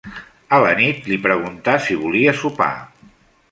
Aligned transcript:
A 0.55 0.57
la 0.63 0.71
nit, 0.79 1.03
li 1.11 1.19
preguntà 1.27 1.77
si 1.89 1.99
volia 2.07 2.35
sopar. 2.43 2.73